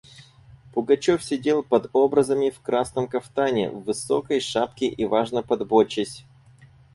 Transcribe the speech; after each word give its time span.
Пугачев 0.73 1.23
сидел 1.23 1.61
под 1.61 1.91
образами, 1.93 2.49
в 2.49 2.59
красном 2.61 3.07
кафтане, 3.07 3.69
в 3.69 3.83
высокой 3.83 4.39
шапке 4.39 4.87
и 4.87 5.05
важно 5.05 5.43
подбочась. 5.43 6.25